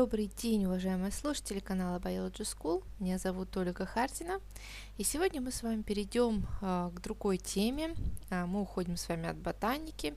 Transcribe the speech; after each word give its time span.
Добрый 0.00 0.30
день, 0.34 0.64
уважаемые 0.64 1.12
слушатели 1.12 1.58
канала 1.58 1.98
Biology 1.98 2.40
School. 2.40 2.82
Меня 3.00 3.18
зовут 3.18 3.54
Ольга 3.54 3.84
Хартина. 3.84 4.40
И 4.96 5.04
сегодня 5.04 5.42
мы 5.42 5.52
с 5.52 5.62
вами 5.62 5.82
перейдем 5.82 6.46
а, 6.62 6.88
к 6.88 7.02
другой 7.02 7.36
теме. 7.36 7.94
А, 8.30 8.46
мы 8.46 8.62
уходим 8.62 8.96
с 8.96 9.06
вами 9.10 9.28
от 9.28 9.36
ботаники. 9.36 10.14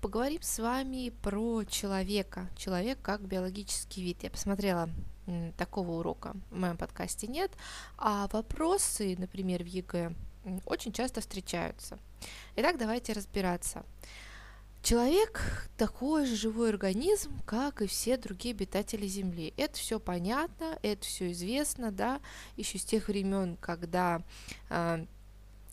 Поговорим 0.00 0.40
с 0.42 0.60
вами 0.60 1.12
про 1.22 1.64
человека. 1.64 2.48
Человек 2.56 3.02
как 3.02 3.22
биологический 3.22 4.00
вид. 4.00 4.22
Я 4.22 4.30
посмотрела 4.30 4.88
такого 5.56 5.98
урока 5.98 6.36
в 6.52 6.56
моем 6.60 6.76
подкасте 6.76 7.26
нет, 7.26 7.50
а 7.98 8.28
вопросы, 8.28 9.16
например, 9.18 9.64
в 9.64 9.66
ЕГЭ 9.66 10.14
очень 10.66 10.92
часто 10.92 11.20
встречаются. 11.20 11.98
Итак, 12.54 12.78
давайте 12.78 13.12
разбираться. 13.12 13.84
Человек 14.82 15.68
такой 15.76 16.24
же 16.24 16.36
живой 16.36 16.70
организм, 16.70 17.38
как 17.44 17.82
и 17.82 17.86
все 17.86 18.16
другие 18.16 18.54
обитатели 18.54 19.06
Земли. 19.06 19.52
Это 19.58 19.76
все 19.76 20.00
понятно, 20.00 20.78
это 20.82 21.04
все 21.04 21.32
известно, 21.32 21.92
да, 21.92 22.20
еще 22.56 22.78
с 22.78 22.84
тех 22.84 23.08
времен, 23.08 23.58
когда 23.60 24.22
э, 24.70 25.04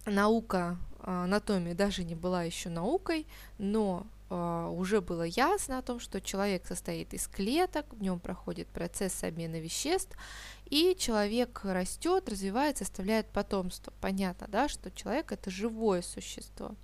наука 0.05 0.77
э, 0.99 1.09
анатомии 1.09 1.71
даже 1.71 2.03
не 2.03 2.15
была 2.15 2.43
еще 2.43 2.67
наукой, 2.67 3.25
но 3.57 4.05
э, 4.29 4.73
уже 4.75 4.99
было 4.99 5.23
ясно 5.23 5.77
о 5.77 5.83
том, 5.83 6.01
что 6.01 6.19
человек 6.19 6.67
состоит 6.67 7.13
из 7.13 7.29
клеток, 7.29 7.85
в 7.93 8.01
нем 8.01 8.19
проходит 8.19 8.67
процесс 8.67 9.23
обмена 9.23 9.61
веществ, 9.61 10.17
и 10.65 10.97
человек 10.99 11.61
растет, 11.63 12.27
развивается, 12.27 12.83
оставляет 12.83 13.27
потомство. 13.27 13.93
Понятно, 14.01 14.47
да, 14.49 14.67
что 14.67 14.91
человек 14.91 15.31
это 15.31 15.49
живое 15.49 16.01
существо. 16.01 16.75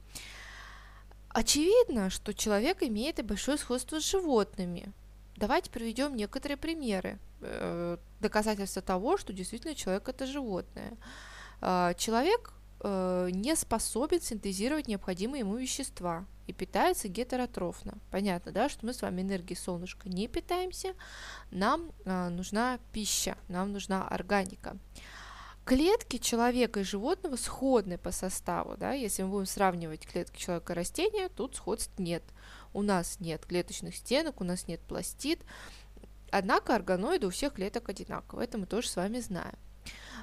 Очевидно, 1.33 2.11
что 2.11 2.33
человек 2.33 2.83
имеет 2.83 3.19
и 3.19 3.23
большое 3.23 3.57
сходство 3.57 3.99
с 3.99 4.09
животными. 4.09 4.93
Давайте 5.35 5.71
приведем 5.71 6.15
некоторые 6.15 6.57
примеры, 6.57 7.17
э, 7.41 7.97
доказательства 8.19 8.83
того, 8.83 9.17
что 9.17 9.33
действительно 9.33 9.73
человек 9.73 10.07
это 10.07 10.27
животное. 10.27 10.95
Э, 11.59 11.93
человек 11.97 12.53
э, 12.81 13.29
не 13.31 13.55
способен 13.55 14.21
синтезировать 14.21 14.87
необходимые 14.87 15.39
ему 15.39 15.55
вещества 15.55 16.25
и 16.45 16.53
питается 16.53 17.07
гетеротрофно. 17.07 17.97
Понятно, 18.11 18.51
да, 18.51 18.69
что 18.69 18.85
мы 18.85 18.93
с 18.93 19.01
вами 19.01 19.21
энергией 19.21 19.57
солнышка 19.57 20.09
не 20.09 20.27
питаемся, 20.27 20.93
нам 21.49 21.91
э, 22.05 22.29
нужна 22.29 22.77
пища, 22.91 23.37
нам 23.47 23.71
нужна 23.71 24.07
органика. 24.07 24.77
Клетки 25.65 26.17
человека 26.17 26.81
и 26.81 26.83
животного 26.83 27.37
сходны 27.37 27.97
по 27.97 28.11
составу, 28.11 28.75
да, 28.77 28.91
если 28.91 29.23
мы 29.23 29.29
будем 29.29 29.45
сравнивать 29.45 30.05
клетки 30.05 30.37
человека 30.37 30.73
и 30.73 30.75
растения, 30.75 31.29
тут 31.29 31.55
сходств 31.55 31.97
нет. 31.97 32.23
У 32.73 32.81
нас 32.81 33.21
нет 33.21 33.45
клеточных 33.45 33.95
стенок, 33.95 34.41
у 34.41 34.43
нас 34.43 34.67
нет 34.67 34.81
пластид, 34.81 35.39
однако 36.31 36.75
органоиды 36.75 37.27
у 37.27 37.29
всех 37.29 37.53
клеток 37.53 37.87
одинаковые, 37.87 38.45
это 38.45 38.57
мы 38.57 38.65
тоже 38.65 38.89
с 38.89 38.95
вами 38.97 39.19
знаем. 39.19 39.55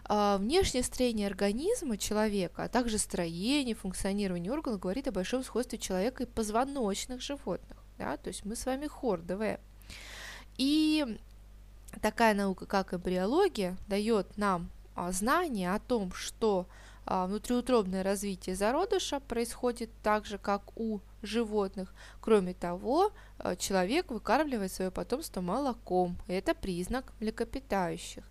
А, 0.04 0.38
внешнее 0.38 0.82
строение 0.82 1.26
организма 1.26 1.96
человека, 1.96 2.64
а 2.64 2.68
также 2.68 2.98
строение, 2.98 3.74
функционирование 3.74 4.52
органов 4.52 4.80
говорит 4.80 5.08
о 5.08 5.12
большом 5.12 5.44
сходстве 5.44 5.78
человека 5.78 6.24
и 6.24 6.26
позвоночных 6.26 7.22
животных. 7.22 7.78
Да? 7.98 8.16
То 8.16 8.28
есть 8.28 8.44
мы 8.44 8.56
с 8.56 8.66
вами 8.66 8.86
хордовые. 8.86 9.60
И 10.56 11.18
такая 12.02 12.34
наука, 12.34 12.66
как 12.66 12.92
эмбриология, 12.92 13.76
дает 13.88 14.36
нам 14.36 14.70
знание 15.10 15.74
о 15.74 15.78
том, 15.78 16.12
что 16.12 16.66
а, 17.06 17.26
внутриутробное 17.26 18.02
развитие 18.02 18.54
зародыша 18.54 19.20
происходит 19.20 19.90
так 20.02 20.26
же, 20.26 20.38
как 20.38 20.62
у 20.76 21.00
животных. 21.22 21.94
Кроме 22.20 22.54
того, 22.54 23.12
а, 23.38 23.56
человек 23.56 24.10
выкармливает 24.10 24.72
свое 24.72 24.90
потомство 24.90 25.40
молоком. 25.40 26.16
Это 26.28 26.54
признак 26.54 27.12
млекопитающих. 27.20 28.24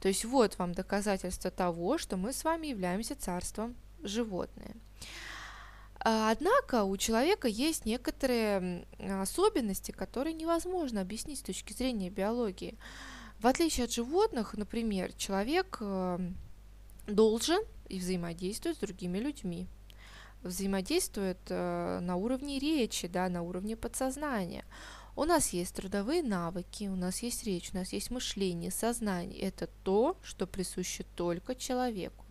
То 0.00 0.08
есть 0.08 0.24
вот 0.24 0.58
вам 0.58 0.72
доказательство 0.72 1.50
того, 1.50 1.98
что 1.98 2.16
мы 2.16 2.32
с 2.32 2.44
вами 2.44 2.66
являемся 2.66 3.16
царством 3.16 3.74
животные. 4.02 4.76
Однако 5.98 6.84
у 6.84 6.96
человека 6.98 7.48
есть 7.48 7.84
некоторые 7.84 8.86
особенности, 9.20 9.90
которые 9.90 10.34
невозможно 10.34 11.00
объяснить 11.00 11.40
с 11.40 11.42
точки 11.42 11.72
зрения 11.72 12.10
биологии. 12.10 12.78
В 13.40 13.46
отличие 13.46 13.84
от 13.84 13.92
животных, 13.92 14.54
например, 14.54 15.12
человек 15.12 15.78
эм, 15.80 16.36
должен 17.06 17.60
и 17.88 17.98
взаимодействует 17.98 18.76
с 18.76 18.80
другими 18.80 19.18
людьми. 19.18 19.68
Взаимодействует 20.42 21.38
э, 21.48 21.98
на 22.00 22.16
уровне 22.16 22.58
речи, 22.58 23.08
да, 23.08 23.28
на 23.28 23.42
уровне 23.42 23.76
подсознания. 23.76 24.64
У 25.16 25.24
нас 25.24 25.50
есть 25.50 25.74
трудовые 25.74 26.22
навыки, 26.22 26.84
у 26.88 26.96
нас 26.96 27.22
есть 27.22 27.44
речь, 27.44 27.70
у 27.72 27.76
нас 27.76 27.92
есть 27.92 28.10
мышление, 28.10 28.70
сознание. 28.70 29.40
Это 29.40 29.66
то, 29.82 30.16
что 30.22 30.46
присуще 30.46 31.04
только 31.14 31.54
человеку. 31.54 32.24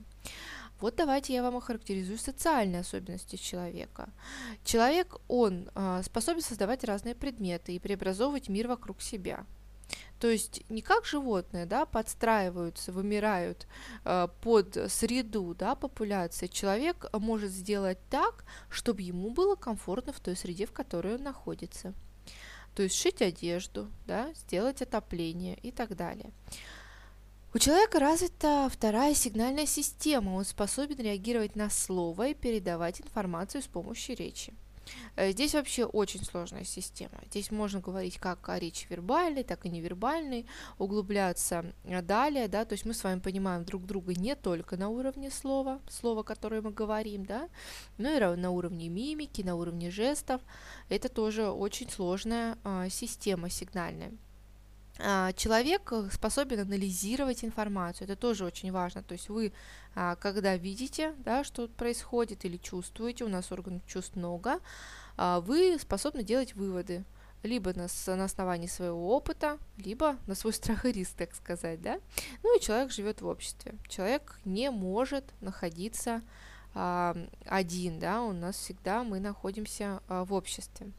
Вот 0.80 0.96
давайте 0.96 1.34
я 1.34 1.42
вам 1.42 1.56
охарактеризую 1.58 2.18
социальные 2.18 2.82
особенности 2.82 3.38
человека. 3.38 4.10
Человек, 4.64 5.16
он 5.28 5.70
э, 5.74 6.02
способен 6.04 6.42
создавать 6.42 6.84
разные 6.84 7.16
предметы 7.16 7.76
и 7.76 7.80
преобразовывать 7.80 8.50
мир 8.50 8.68
вокруг 8.68 9.02
себя. 9.02 9.46
То 10.20 10.30
есть 10.30 10.64
не 10.70 10.82
как 10.82 11.06
животные, 11.06 11.66
да, 11.66 11.86
подстраиваются, 11.86 12.92
вымирают 12.92 13.68
э, 14.06 14.28
под 14.42 14.92
среду, 14.92 15.54
да, 15.54 15.76
популяции. 15.76 16.48
Человек 16.48 17.06
может 17.14 17.52
сделать 17.52 18.00
так, 18.10 18.46
чтобы 18.70 19.02
ему 19.02 19.30
было 19.30 19.56
комфортно 19.56 20.14
в 20.14 20.20
той 20.20 20.36
среде, 20.36 20.66
в 20.66 20.72
которой 20.72 21.16
он 21.16 21.24
находится. 21.24 21.94
То 22.76 22.84
есть 22.84 22.96
шить 22.96 23.22
одежду, 23.22 23.90
да, 24.08 24.34
сделать 24.34 24.82
отопление 24.82 25.58
и 25.62 25.72
так 25.72 25.96
далее. 25.96 26.32
У 27.54 27.58
человека 27.58 28.00
развита 28.00 28.70
вторая 28.70 29.14
сигнальная 29.14 29.66
система. 29.66 30.32
Он 30.32 30.44
способен 30.44 30.98
реагировать 30.98 31.56
на 31.56 31.70
слово 31.70 32.30
и 32.30 32.34
передавать 32.34 33.00
информацию 33.00 33.62
с 33.62 33.68
помощью 33.68 34.18
речи. 34.18 34.54
Э, 35.16 35.32
здесь 35.32 35.54
вообще 35.54 35.86
очень 35.86 36.24
сложная 36.24 36.64
система. 36.64 37.20
Здесь 37.28 37.52
можно 37.52 37.80
говорить 37.80 38.18
как 38.18 38.48
о 38.50 38.60
речи 38.60 38.88
вербальной, 38.90 39.44
так 39.44 39.66
и 39.66 39.70
невербальной, 39.70 40.46
углубляться 40.78 41.66
э, 41.84 42.02
далее, 42.02 42.48
да, 42.48 42.66
то 42.66 42.74
есть 42.74 42.86
мы 42.86 42.94
с 42.94 43.04
вами 43.04 43.20
понимаем 43.20 43.66
друг 43.66 43.86
друга 43.86 44.14
не 44.14 44.36
только 44.36 44.78
на 44.78 44.90
уровне 44.90 45.32
слова, 45.32 45.80
слова, 45.90 46.24
которое 46.24 46.62
мы 46.62 46.72
говорим, 46.72 47.26
да, 47.26 47.50
но 47.98 48.10
и 48.10 48.36
на 48.36 48.52
уровне 48.52 48.90
мимики, 48.90 49.42
на 49.42 49.56
уровне 49.56 49.92
жестов. 49.92 50.42
Это 50.90 51.10
тоже 51.10 51.50
очень 51.50 51.90
сложная 51.90 52.58
а, 52.64 52.90
система 52.90 53.50
сигнальная. 53.50 54.12
А, 54.98 55.34
человек 55.34 55.92
э, 55.92 56.10
способен 56.12 56.62
анализировать 56.62 57.44
информацию, 57.44 58.06
это 58.06 58.16
тоже 58.16 58.46
очень 58.46 58.72
важно. 58.72 59.04
То 59.04 59.14
есть 59.14 59.28
вы, 59.28 59.52
а, 59.94 60.16
когда 60.16 60.56
видите, 60.56 61.14
да, 61.18 61.44
что 61.44 61.68
происходит 61.68 62.46
или 62.46 62.58
чувствуете, 62.58 63.26
у 63.26 63.28
нас 63.30 63.52
органов 63.52 63.86
чувств 63.86 64.16
много, 64.16 64.60
а, 65.18 65.42
вы 65.42 65.78
способны 65.80 66.24
делать 66.24 66.56
выводы 66.56 67.04
либо 67.44 67.74
на, 67.74 67.88
на 68.16 68.24
основании 68.24 68.68
своего 68.68 69.16
опыта, 69.16 69.60
либо 69.78 70.18
на 70.28 70.36
свой 70.36 70.54
страх 70.54 70.86
и 70.86 70.94
риск, 70.94 71.16
так 71.18 71.36
сказать, 71.36 71.82
да. 71.82 72.00
Ну 72.44 72.58
и 72.58 72.62
человек 72.62 72.92
живет 72.92 73.22
в 73.22 73.28
обществе. 73.28 73.76
Человек 73.90 74.40
не 74.46 74.72
может 74.72 75.26
находиться 75.42 76.22
один, 76.74 78.00
да, 78.00 78.22
у 78.22 78.34
нас 78.34 78.58
всегда 78.58 79.06
мы 79.06 79.22
находимся 79.22 80.02
в 80.10 80.34
обществе. 80.34 80.92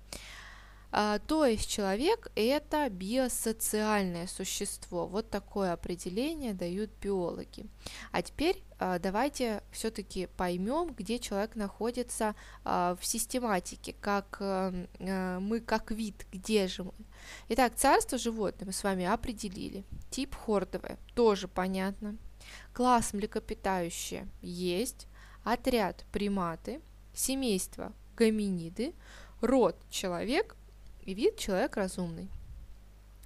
А, 0.92 1.18
то 1.18 1.44
есть 1.44 1.68
человек 1.68 2.30
это 2.34 2.88
биосоциальное 2.88 4.26
существо. 4.26 5.06
Вот 5.06 5.30
такое 5.30 5.72
определение 5.72 6.54
дают 6.54 6.90
биологи. 7.00 7.66
А 8.12 8.22
теперь 8.22 8.62
а, 8.78 8.98
давайте 8.98 9.62
все-таки 9.70 10.28
поймем, 10.36 10.94
где 10.96 11.18
человек 11.18 11.56
находится 11.56 12.34
а, 12.64 12.96
в 13.00 13.04
систематике, 13.06 13.94
как 14.00 14.36
а, 14.40 14.72
мы 15.40 15.60
как 15.60 15.90
вид, 15.90 16.26
где 16.30 16.66
же 16.66 16.84
мы. 16.84 16.92
Итак, 17.48 17.74
царство 17.76 18.18
животных 18.18 18.66
мы 18.66 18.72
с 18.72 18.84
вами 18.84 19.04
определили. 19.04 19.84
Тип 20.10 20.34
хордовое, 20.34 20.98
тоже 21.14 21.48
понятно. 21.48 22.16
Класс 22.72 23.12
млекопитающие 23.12 24.28
есть. 24.42 25.08
Отряд 25.42 26.04
приматы. 26.12 26.80
Семейство 27.14 27.92
гоминиды. 28.16 28.94
Род 29.40 29.76
человек 29.90 30.56
и 31.06 31.14
вид 31.14 31.38
человек 31.38 31.76
разумный. 31.76 32.28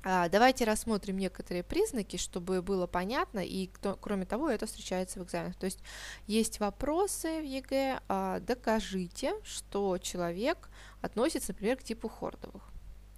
А, 0.03 0.29
давайте 0.31 0.65
рассмотрим 0.65 1.19
некоторые 1.19 1.63
признаки, 1.63 2.17
чтобы 2.17 2.63
было 2.63 2.87
понятно, 2.87 3.41
и 3.41 3.67
кто, 3.67 3.97
кроме 3.97 4.25
того, 4.25 4.49
это 4.49 4.67
встречается 4.67 5.21
в 5.21 5.25
экзаменах. 5.25 5.57
То 5.57 5.67
есть 5.67 5.81
есть 6.27 6.59
вопросы 6.59 7.41
в 7.41 7.45
ЕГЭ, 7.45 8.01
а, 8.09 8.41
докажите, 8.41 9.35
что 9.45 9.99
человек 9.99 10.71
относится, 11.03 11.53
например, 11.53 11.77
к 11.77 11.83
типу 11.83 12.09
хордовых. 12.09 12.63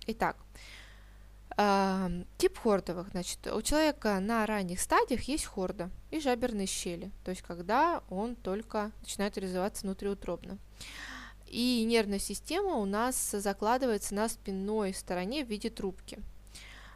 Итак, 0.06 0.36
а, 1.56 2.10
тип 2.38 2.58
хордовых, 2.58 3.10
значит, 3.10 3.46
у 3.46 3.62
человека 3.62 4.18
на 4.18 4.44
ранних 4.46 4.80
стадиях 4.80 5.22
есть 5.24 5.44
хорда 5.44 5.90
и 6.10 6.18
жаберные 6.18 6.66
щели, 6.66 7.12
то 7.24 7.30
есть 7.30 7.42
когда 7.42 8.02
он 8.10 8.34
только 8.34 8.90
начинает 9.02 9.38
развиваться 9.38 9.86
внутриутробно. 9.86 10.58
И 11.52 11.84
нервная 11.84 12.18
система 12.18 12.76
у 12.76 12.86
нас 12.86 13.30
закладывается 13.30 14.14
на 14.14 14.26
спинной 14.30 14.94
стороне 14.94 15.44
в 15.44 15.48
виде 15.48 15.68
трубки. 15.68 16.18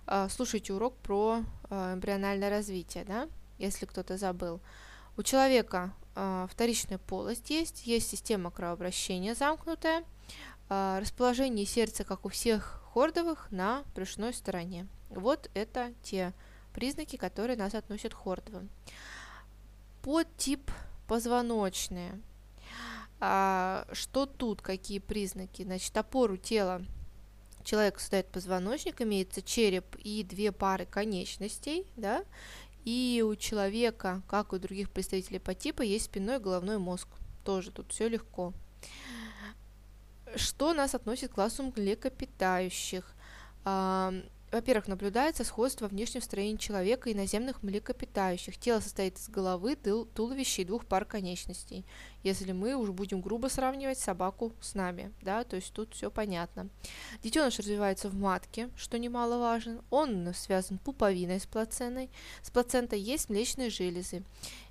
э, 0.06 0.28
слушайте 0.30 0.72
урок 0.72 0.96
про 0.96 1.42
э, 1.68 1.92
эмбриональное 1.92 2.48
развитие, 2.48 3.04
да, 3.04 3.28
если 3.58 3.84
кто-то 3.84 4.16
забыл. 4.16 4.60
У 5.18 5.22
человека 5.22 5.92
э, 6.14 6.46
вторичная 6.50 6.96
полость 6.96 7.50
есть, 7.50 7.86
есть 7.86 8.08
система 8.08 8.50
кровообращения 8.50 9.34
замкнутая, 9.34 10.04
расположение 10.70 11.66
сердца, 11.66 12.02
как 12.02 12.24
у 12.24 12.30
всех 12.30 12.82
хордовых, 12.94 13.48
на 13.52 13.84
брюшной 13.94 14.32
стороне. 14.32 14.88
Вот 15.10 15.50
это 15.52 15.92
те 16.02 16.32
признаки, 16.72 17.16
которые 17.16 17.58
нас 17.58 17.74
относят 17.74 18.14
к 18.14 18.16
хордовым. 18.16 18.70
Подтип 20.02 20.70
позвоночные. 21.06 22.18
А, 23.20 23.86
что 23.92 24.26
тут, 24.26 24.62
какие 24.62 24.98
признаки? 24.98 25.62
Значит, 25.62 25.96
опору 25.96 26.36
тела 26.36 26.82
человека 27.64 28.00
создает 28.00 28.28
позвоночник, 28.28 29.02
имеется 29.02 29.42
череп 29.42 29.96
и 29.96 30.22
две 30.22 30.52
пары 30.52 30.86
конечностей, 30.86 31.86
да, 31.96 32.24
и 32.84 33.24
у 33.26 33.34
человека, 33.34 34.22
как 34.28 34.52
у 34.52 34.58
других 34.58 34.90
представителей 34.90 35.40
по 35.40 35.54
типу, 35.54 35.82
есть 35.82 36.06
спинной 36.06 36.36
и 36.36 36.40
головной 36.40 36.78
мозг. 36.78 37.08
Тоже 37.44 37.72
тут 37.72 37.92
все 37.92 38.08
легко. 38.08 38.52
Что 40.36 40.72
нас 40.72 40.94
относит 40.94 41.30
к 41.30 41.34
классу 41.34 41.72
млекопитающих? 41.76 43.12
Во-первых, 44.52 44.86
наблюдается 44.86 45.42
сходство 45.42 45.88
внешнем 45.88 46.22
строении 46.22 46.56
человека 46.56 47.10
и 47.10 47.14
наземных 47.14 47.64
млекопитающих. 47.64 48.56
Тело 48.56 48.78
состоит 48.78 49.18
из 49.18 49.28
головы, 49.28 49.74
тыл, 49.74 50.06
туловища 50.06 50.62
и 50.62 50.64
двух 50.64 50.86
пар 50.86 51.04
конечностей. 51.04 51.84
Если 52.22 52.52
мы 52.52 52.76
уже 52.76 52.92
будем 52.92 53.20
грубо 53.20 53.48
сравнивать 53.48 53.98
собаку 53.98 54.52
с 54.60 54.74
нами, 54.74 55.12
да, 55.20 55.42
то 55.42 55.56
есть 55.56 55.72
тут 55.72 55.94
все 55.94 56.12
понятно. 56.12 56.68
Детеныш 57.24 57.58
развивается 57.58 58.08
в 58.08 58.14
матке, 58.14 58.70
что 58.76 59.00
немаловажно. 59.00 59.82
Он 59.90 60.32
связан 60.32 60.78
пуповиной 60.78 61.40
с 61.40 61.46
плацентой. 61.46 62.08
С 62.42 62.50
плацентой 62.50 63.00
есть 63.00 63.28
млечные 63.28 63.68
железы. 63.68 64.22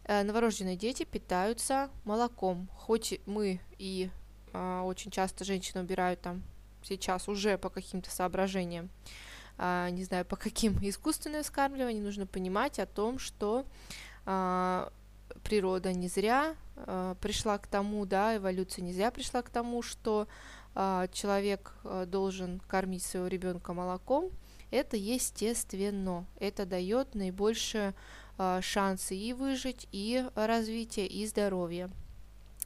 Э, 0.06 0.24
новорожденные 0.24 0.78
дети 0.78 1.04
питаются 1.04 1.90
молоком. 2.06 2.70
Хоть 2.74 3.20
мы 3.26 3.60
и 3.78 4.10
э, 4.54 4.82
очень 4.86 5.12
часто 5.12 5.44
женщины 5.44 5.82
убирают 5.82 6.22
там 6.22 6.44
сейчас 6.82 7.28
уже 7.28 7.58
по 7.58 7.70
каким-то 7.70 8.10
соображениям 8.10 8.90
а, 8.90 9.26
не 9.58 10.04
знаю, 10.04 10.26
по 10.26 10.36
каким 10.36 10.78
искусственное 10.82 11.44
вскармливание, 11.44 12.04
нужно 12.04 12.28
понимать 12.28 12.80
о 12.80 12.86
том, 12.86 13.20
что 13.20 13.66
а, 14.26 14.92
природа 15.44 15.94
не 15.94 16.08
зря 16.08 16.56
а, 16.76 17.16
пришла 17.16 17.58
к 17.58 17.68
тому, 17.68 18.06
да, 18.06 18.38
эволюция 18.38 18.84
не 18.84 18.94
зря 18.94 19.12
пришла 19.12 19.42
к 19.42 19.50
тому, 19.50 19.82
что 19.82 20.28
человек 21.14 21.74
должен 22.08 22.60
кормить 22.68 23.02
своего 23.02 23.28
ребенка 23.28 23.72
молоком, 23.72 24.30
это 24.72 24.98
естественно, 24.98 26.26
это 26.38 26.66
дает 26.66 27.16
наибольшие 27.16 27.94
шансы 28.60 29.16
и 29.16 29.32
выжить, 29.32 29.88
и 29.94 30.26
развитие, 30.36 31.08
и 31.08 31.26
здоровье. 31.28 31.90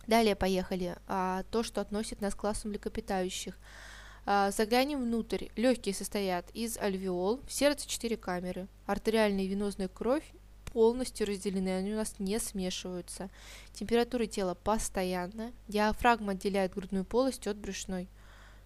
Далее 0.07 0.35
поехали. 0.35 0.97
То, 1.05 1.61
что 1.61 1.81
относит 1.81 2.19
нас 2.19 2.33
к 2.33 2.39
классу 2.39 2.67
млекопитающих– 2.67 3.55
а, 3.67 3.88
заглянем 4.51 5.01
внутрь. 5.01 5.47
Легкие 5.55 5.95
состоят 5.95 6.45
из 6.53 6.77
альвеол, 6.77 7.39
в 7.47 7.51
сердце 7.51 7.87
4 7.87 8.15
камеры. 8.17 8.67
Артериальная 8.85 9.45
и 9.45 9.47
венозная 9.47 9.87
кровь 9.87 10.23
полностью 10.71 11.27
разделены, 11.27 11.69
они 11.69 11.93
у 11.93 11.95
нас 11.95 12.15
не 12.19 12.39
смешиваются. 12.39 13.29
Температура 13.73 14.25
тела 14.25 14.53
постоянная. 14.53 15.51
Диафрагма 15.67 16.33
отделяет 16.33 16.73
грудную 16.73 17.05
полость 17.05 17.47
от 17.47 17.57
брюшной. 17.57 18.07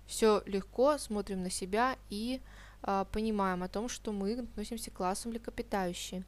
Все 0.06 0.44
легко, 0.46 0.98
смотрим 0.98 1.44
на 1.44 1.50
себя 1.50 1.96
и 2.10 2.42
а, 2.82 3.06
понимаем 3.06 3.64
о 3.64 3.70
том, 3.70 3.88
что 3.88 4.12
мы 4.12 4.34
относимся 4.34 4.92
к 4.92 4.96
классу 4.96 5.30
млекопитающие. 5.30 6.26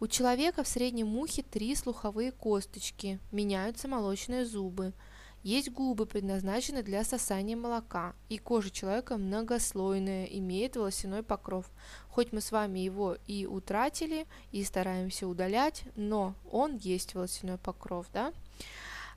У 0.00 0.08
человека 0.08 0.64
в 0.64 0.68
среднем 0.68 1.16
ухе 1.16 1.42
три 1.42 1.74
слуховые 1.76 2.32
косточки, 2.32 3.20
меняются 3.30 3.86
молочные 3.86 4.44
зубы. 4.44 4.92
Есть 5.42 5.72
губы, 5.72 6.06
предназначенные 6.06 6.84
для 6.84 7.02
сосания 7.02 7.56
молока, 7.56 8.14
и 8.28 8.38
кожа 8.38 8.70
человека 8.70 9.16
многослойная, 9.16 10.26
имеет 10.26 10.76
волосяной 10.76 11.24
покров. 11.24 11.66
Хоть 12.08 12.32
мы 12.32 12.40
с 12.40 12.52
вами 12.52 12.78
его 12.78 13.16
и 13.26 13.46
утратили, 13.46 14.26
и 14.52 14.62
стараемся 14.62 15.26
удалять, 15.26 15.84
но 15.96 16.34
он 16.50 16.76
есть 16.76 17.14
волосяной 17.14 17.58
покров, 17.58 18.06
да? 18.12 18.32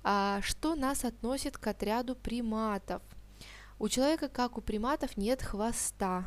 А 0.04 0.40
что 0.42 0.76
нас 0.76 1.06
относит 1.06 1.58
к 1.58 1.68
отряду 1.68 2.16
приматов? 2.16 3.04
У 3.78 3.88
человека, 3.88 4.28
как 4.28 4.58
у 4.58 4.62
приматов, 4.62 5.18
нет 5.18 5.44
хвоста, 5.44 6.26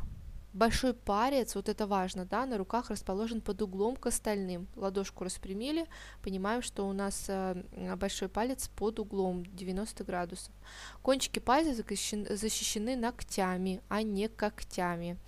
Большой 0.54 0.94
парец, 0.94 1.54
вот 1.54 1.68
это 1.68 1.86
важно, 1.86 2.24
да, 2.24 2.46
на 2.46 2.56
руках 2.56 2.88
расположен 2.88 3.42
под 3.42 3.60
углом 3.60 3.96
к 3.96 4.06
остальным. 4.06 4.66
Ладошку 4.76 5.24
распрямили, 5.24 5.86
понимаем, 6.22 6.62
что 6.62 6.88
у 6.88 6.94
нас 6.94 7.26
э, 7.28 7.62
большой 7.96 8.30
палец 8.30 8.68
под 8.68 8.98
углом 8.98 9.44
90 9.44 10.04
градусов. 10.04 10.54
Кончики 11.02 11.38
пальцев 11.38 11.76
защищены 11.76 12.96
ногтями, 12.96 13.82
а 13.88 14.02
не 14.02 14.28
когтями. 14.28 15.18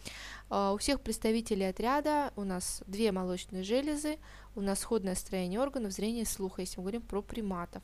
Э, 0.48 0.72
у 0.74 0.78
всех 0.78 1.02
представителей 1.02 1.68
отряда 1.68 2.32
у 2.36 2.44
нас 2.44 2.82
две 2.86 3.12
молочные 3.12 3.62
железы, 3.62 4.18
у 4.54 4.62
нас 4.62 4.80
сходное 4.80 5.14
строение 5.14 5.60
органов 5.60 5.92
зрения 5.92 6.22
и 6.22 6.24
слуха, 6.24 6.62
если 6.62 6.78
мы 6.78 6.84
говорим 6.84 7.02
про 7.02 7.20
приматов. 7.20 7.82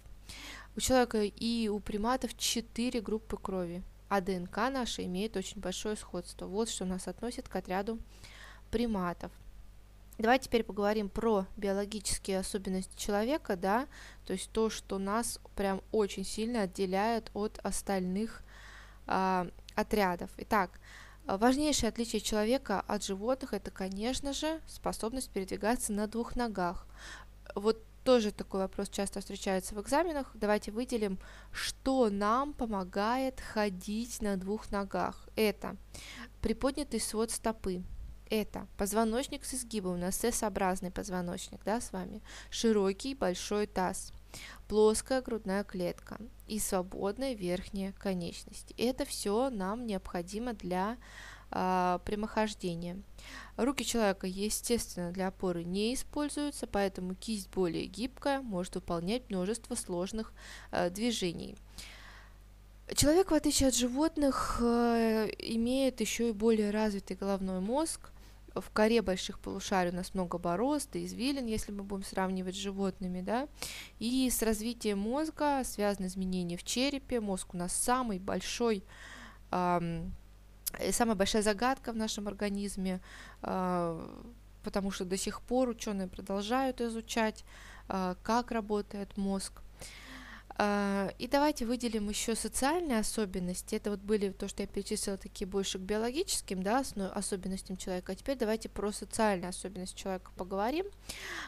У 0.74 0.80
человека 0.80 1.22
и 1.22 1.68
у 1.68 1.80
приматов 1.80 2.34
четыре 2.38 3.02
группы 3.02 3.36
крови 3.36 3.82
а 4.08 4.20
ДНК 4.20 4.56
наша 4.70 5.04
имеет 5.04 5.36
очень 5.36 5.60
большое 5.60 5.96
сходство. 5.96 6.46
Вот 6.46 6.68
что 6.68 6.84
нас 6.84 7.08
относит 7.08 7.48
к 7.48 7.56
отряду 7.56 7.98
приматов. 8.70 9.32
Давайте 10.18 10.46
теперь 10.46 10.64
поговорим 10.64 11.10
про 11.10 11.46
биологические 11.58 12.38
особенности 12.38 12.98
человека, 12.98 13.54
да, 13.54 13.86
то 14.24 14.32
есть 14.32 14.50
то, 14.50 14.70
что 14.70 14.98
нас 14.98 15.38
прям 15.54 15.82
очень 15.92 16.24
сильно 16.24 16.62
отделяет 16.62 17.30
от 17.34 17.58
остальных 17.62 18.42
а, 19.06 19.46
отрядов. 19.74 20.30
Итак, 20.38 20.70
важнейшее 21.26 21.90
отличие 21.90 22.22
человека 22.22 22.80
от 22.80 23.04
животных 23.04 23.52
это, 23.52 23.70
конечно 23.70 24.32
же, 24.32 24.60
способность 24.66 25.28
передвигаться 25.28 25.92
на 25.92 26.06
двух 26.06 26.34
ногах. 26.34 26.86
Вот 27.54 27.82
тоже 28.06 28.30
такой 28.30 28.60
вопрос 28.60 28.88
часто 28.88 29.18
встречается 29.18 29.74
в 29.74 29.80
экзаменах. 29.82 30.30
Давайте 30.34 30.70
выделим, 30.70 31.18
что 31.50 32.08
нам 32.08 32.52
помогает 32.52 33.40
ходить 33.40 34.22
на 34.22 34.36
двух 34.36 34.70
ногах. 34.70 35.28
Это 35.34 35.76
приподнятый 36.40 37.00
свод 37.00 37.32
стопы, 37.32 37.82
это 38.30 38.68
позвоночник 38.76 39.44
с 39.44 39.54
изгибом, 39.54 39.94
у 39.94 39.96
нас 39.96 40.22
S-образный 40.22 40.92
позвоночник, 40.92 41.64
да, 41.64 41.80
с 41.80 41.92
вами, 41.92 42.22
широкий 42.48 43.16
большой 43.16 43.66
таз, 43.66 44.12
плоская 44.68 45.20
грудная 45.20 45.64
клетка 45.64 46.18
и 46.46 46.60
свободная 46.60 47.34
верхняя 47.34 47.92
конечность. 47.92 48.72
Это 48.78 49.04
все 49.04 49.50
нам 49.50 49.84
необходимо 49.84 50.52
для 50.52 50.96
а, 51.50 52.00
прямохождения. 52.04 53.02
Руки 53.56 53.84
человека, 53.84 54.26
естественно, 54.26 55.12
для 55.12 55.28
опоры 55.28 55.64
не 55.64 55.94
используются, 55.94 56.66
поэтому 56.66 57.14
кисть 57.14 57.50
более 57.50 57.86
гибкая, 57.86 58.42
может 58.42 58.74
выполнять 58.74 59.30
множество 59.30 59.74
сложных 59.74 60.32
э, 60.72 60.90
движений. 60.90 61.56
Человек, 62.94 63.30
в 63.30 63.34
отличие 63.34 63.68
от 63.68 63.74
животных, 63.74 64.58
э, 64.60 65.28
имеет 65.38 66.00
еще 66.00 66.28
и 66.28 66.32
более 66.32 66.70
развитый 66.70 67.16
головной 67.16 67.60
мозг. 67.60 68.10
В 68.54 68.70
коре 68.70 69.02
больших 69.02 69.38
полушарий 69.38 69.90
у 69.90 69.94
нас 69.94 70.14
много 70.14 70.38
борозд 70.38 70.94
и 70.96 71.04
извилин, 71.04 71.46
если 71.46 71.72
мы 71.72 71.82
будем 71.82 72.04
сравнивать 72.04 72.54
с 72.54 72.58
животными, 72.58 73.20
да. 73.20 73.48
И 73.98 74.30
с 74.30 74.40
развитием 74.42 74.98
мозга 74.98 75.62
связаны 75.64 76.06
изменения 76.06 76.56
в 76.56 76.64
черепе. 76.64 77.20
Мозг 77.20 77.54
у 77.54 77.56
нас 77.56 77.74
самый 77.74 78.18
большой 78.18 78.84
эм, 79.50 80.14
и 80.82 80.92
самая 80.92 81.16
большая 81.16 81.42
загадка 81.42 81.92
в 81.92 81.96
нашем 81.96 82.28
организме, 82.28 83.00
а, 83.42 84.08
потому 84.62 84.90
что 84.90 85.04
до 85.04 85.16
сих 85.16 85.40
пор 85.42 85.68
ученые 85.68 86.08
продолжают 86.08 86.80
изучать, 86.80 87.44
а, 87.88 88.16
как 88.22 88.50
работает 88.50 89.16
мозг. 89.16 89.62
А, 90.58 91.12
и 91.18 91.28
давайте 91.28 91.66
выделим 91.66 92.08
еще 92.08 92.34
социальные 92.34 93.00
особенности. 93.00 93.74
Это 93.74 93.90
вот 93.90 94.00
были 94.00 94.30
то, 94.30 94.48
что 94.48 94.62
я 94.62 94.66
перечислила, 94.66 95.18
такие 95.18 95.46
больше 95.46 95.78
к 95.78 95.82
биологическим 95.82 96.62
да, 96.62 96.82
особенностям 97.14 97.76
человека. 97.76 98.12
А 98.12 98.14
теперь 98.14 98.38
давайте 98.38 98.68
про 98.70 98.90
социальные 98.90 99.50
особенности 99.50 100.00
человека 100.00 100.30
поговорим. 100.36 100.86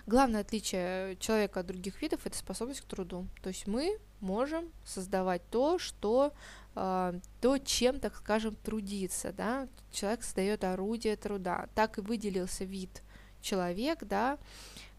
Главное 0.07 0.43
отличие 0.43 1.17
человека 1.17 1.61
от 1.61 1.67
других 1.67 2.03
видов– 2.03 2.21
это 2.27 2.37
способность 2.37 2.83
к 2.83 2.85
труду. 2.85 3.27
То 3.43 3.49
есть 3.49 3.67
мы 3.67 3.99
можем 4.21 4.71
создавать 4.85 5.43
то, 5.51 5.79
что 5.79 6.33
а, 6.75 7.15
то, 7.41 7.59
чем, 7.59 7.99
так 7.99 8.17
скажем, 8.17 8.55
трудиться, 8.55 9.33
да, 9.33 9.69
человек 9.91 10.23
создает 10.23 10.65
орудие 10.65 11.17
труда, 11.17 11.69
так 11.75 11.99
и 11.99 12.01
выделился 12.01 12.65
вид 12.65 13.03
человек, 13.41 14.05
да, 14.05 14.39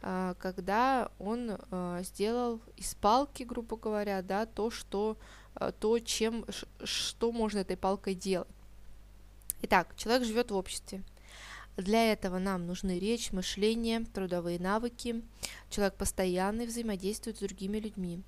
а, 0.02 0.34
когда 0.36 1.10
он 1.20 1.58
а, 1.72 2.02
сделал 2.04 2.60
из 2.76 2.96
палки, 2.96 3.44
грубо 3.44 3.78
говоря, 3.78 4.22
да, 4.22 4.46
то, 4.46 4.70
что, 4.70 5.18
то, 5.80 6.00
чем, 6.00 6.46
что 6.84 7.32
можно 7.32 7.60
этой 7.60 7.78
палкой 7.78 8.14
делать. 8.16 8.48
Итак, 9.62 9.94
человек 9.96 10.26
живет 10.26 10.52
в 10.52 10.56
обществе. 10.56 11.04
Для 11.78 12.12
этого 12.12 12.40
нам 12.40 12.68
нужны 12.68 13.00
речь, 13.00 13.32
мышление, 13.32 14.06
трудовые 14.14 14.60
навыки. 14.60 15.24
Человек 15.70 15.96
постоянно 15.96 16.66
взаимодействует 16.66 17.38
с 17.38 17.40
другими 17.40 17.78
людьми. 17.78 18.22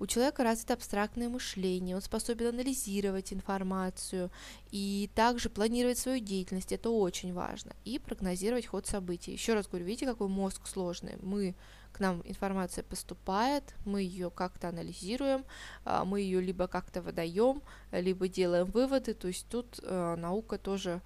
У 0.00 0.06
человека 0.06 0.42
развито 0.42 0.74
абстрактное 0.74 1.28
мышление, 1.28 1.94
он 1.94 2.02
способен 2.02 2.48
анализировать 2.48 3.32
информацию 3.32 4.30
и 4.70 5.10
также 5.14 5.48
планировать 5.48 5.98
свою 5.98 6.18
деятельность, 6.18 6.72
это 6.72 6.90
очень 6.90 7.32
важно, 7.32 7.72
и 7.84 7.98
прогнозировать 7.98 8.66
ход 8.66 8.86
событий. 8.86 9.32
Еще 9.32 9.54
раз 9.54 9.68
говорю, 9.68 9.86
видите, 9.86 10.06
какой 10.06 10.28
мозг 10.28 10.66
сложный. 10.66 11.16
Мы 11.22 11.54
к 11.92 12.00
нам 12.00 12.22
информация 12.24 12.84
поступает, 12.84 13.74
мы 13.84 14.02
ее 14.02 14.30
как-то 14.30 14.68
анализируем, 14.68 15.44
а, 15.84 16.04
мы 16.04 16.20
ее 16.20 16.40
либо 16.40 16.68
как-то 16.68 17.02
выдаем, 17.02 17.62
либо 17.92 18.28
делаем 18.28 18.66
выводы, 18.66 19.14
то 19.14 19.28
есть 19.28 19.46
тут 19.48 19.80
э, 19.82 20.16
наука 20.16 20.58
тоже 20.58 21.00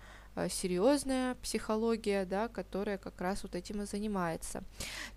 серьезная 0.48 1.34
психология, 1.36 2.24
да, 2.24 2.48
которая 2.48 2.98
как 2.98 3.20
раз 3.20 3.42
вот 3.42 3.54
этим 3.54 3.82
и 3.82 3.86
занимается. 3.86 4.62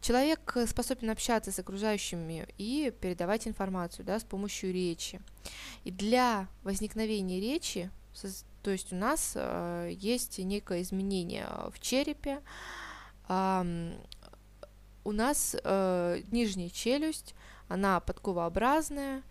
Человек 0.01 0.57
способен 0.67 1.10
общаться 1.10 1.51
с 1.51 1.60
окружающими 1.60 2.48
и 2.57 2.93
передавать 3.01 3.48
информацию 3.48 4.05
да, 4.05 4.19
с 4.19 4.24
помощью 4.24 4.74
речи. 4.74 5.22
И 5.84 5.91
для 5.91 6.48
возникновения 6.63 7.39
речи, 7.39 7.89
то 8.63 8.72
есть 8.72 8.91
у 8.91 8.95
нас 8.95 9.34
э, 9.36 9.91
есть 9.93 10.39
некое 10.39 10.81
изменение 10.81 11.48
в 11.72 11.79
черепе, 11.79 12.41
у 13.27 15.12
нас 15.12 15.55
э, 15.63 16.22
нижняя 16.31 16.69
челюсть, 16.69 17.36
она 17.67 18.00
подковообразная, 18.00 19.24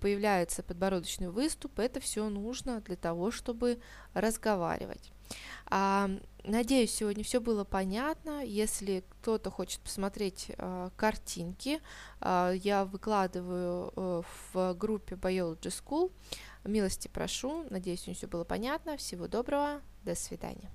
появляется 0.00 0.62
подбородочный 0.62 1.30
выступ, 1.30 1.78
это 1.78 2.00
все 2.00 2.28
нужно 2.28 2.80
для 2.80 2.96
того, 2.96 3.30
чтобы 3.30 3.80
разговаривать. 4.14 5.12
А, 5.66 6.10
надеюсь, 6.44 6.94
сегодня 6.94 7.22
все 7.22 7.40
было 7.40 7.64
понятно. 7.64 8.44
Если 8.44 9.04
кто-то 9.10 9.50
хочет 9.50 9.80
посмотреть 9.80 10.50
а, 10.56 10.90
картинки, 10.96 11.80
а, 12.20 12.52
я 12.52 12.84
выкладываю 12.84 13.92
а, 13.94 14.22
в 14.52 14.74
группе 14.74 15.14
Biology 15.16 15.72
School. 15.72 16.12
Милости 16.64 17.08
прошу. 17.08 17.66
Надеюсь, 17.70 18.00
сегодня 18.00 18.16
все 18.16 18.26
было 18.26 18.44
понятно. 18.44 18.96
Всего 18.96 19.28
доброго. 19.28 19.80
До 20.04 20.14
свидания. 20.14 20.70